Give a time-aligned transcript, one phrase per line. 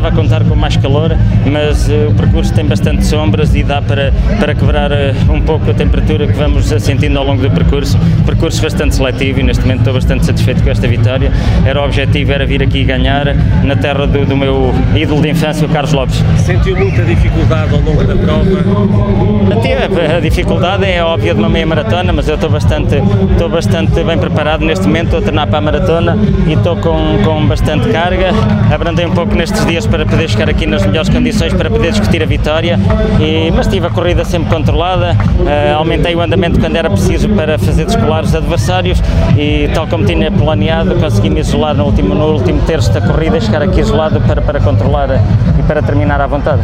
[0.00, 1.14] estava a contar com mais calor,
[1.44, 5.70] mas uh, o percurso tem bastante sombras e dá para, para quebrar uh, um pouco
[5.70, 7.98] a temperatura que vamos sentindo ao longo do percurso.
[8.24, 11.30] Percurso bastante seletivo e neste momento estou bastante satisfeito com esta vitória.
[11.66, 13.26] Era o objetivo, era vir aqui ganhar
[13.62, 16.24] na terra do, do meu ídolo de infância, o Carlos Lopes.
[16.38, 18.40] Sentiu muita dificuldade ao longo da prova?
[20.16, 22.96] A dificuldade é óbvia de uma meia maratona, mas eu estou bastante,
[23.32, 27.18] estou bastante bem preparado neste momento, estou a treinar para a maratona e estou com,
[27.22, 28.30] com bastante carga.
[28.72, 32.22] Abrandei um pouco nestes dias para poder chegar aqui nas melhores condições para poder discutir
[32.22, 32.78] a vitória,
[33.20, 37.58] e, mas tive a corrida sempre controlada, uh, aumentei o andamento quando era preciso para
[37.58, 39.02] fazer descolar os adversários.
[39.36, 43.40] E tal como tinha planeado consegui me isolar no último, no último terço da corrida
[43.40, 45.08] chegar aqui isolado para, para controlar
[45.58, 46.62] e para terminar à vontade.